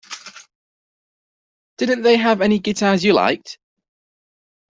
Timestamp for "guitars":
2.57-3.03